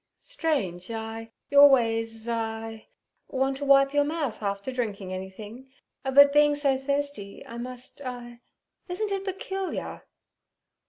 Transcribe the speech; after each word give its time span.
'Strange—igh—you 0.17 1.59
always—igh—want 1.59 3.57
to 3.57 3.63
wipe 3.65 3.93
your 3.93 4.03
mouth 4.03 4.41
after 4.41 4.71
drinking 4.71 5.13
anything; 5.13 5.71
but 6.01 6.33
being 6.33 6.55
so 6.55 6.75
thirsty, 6.75 7.45
I 7.45 7.59
must—igh—Isn't 7.59 9.11
it 9.11 9.23
peculiar?' 9.25 10.03